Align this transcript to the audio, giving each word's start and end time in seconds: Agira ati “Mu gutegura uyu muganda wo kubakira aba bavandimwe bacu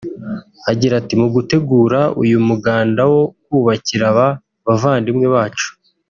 Agira 0.71 0.93
ati 1.01 1.13
“Mu 1.21 1.27
gutegura 1.35 1.99
uyu 2.23 2.37
muganda 2.49 3.01
wo 3.11 3.21
kubakira 3.43 4.05
aba 4.11 4.27
bavandimwe 4.65 5.27
bacu 5.35 5.69